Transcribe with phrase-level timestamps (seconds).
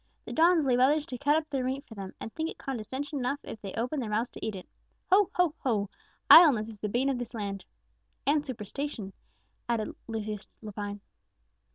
[0.25, 3.19] The dons leave others to cut up their meat for them, and think it condescension
[3.19, 4.67] enough if they open their mouths to eat it!
[5.11, 5.89] Ho, ho, ho!
[6.27, 7.65] Idleness is the bane of this land."
[8.25, 9.13] "And superstition,"
[9.69, 11.01] added Lucius Lepine.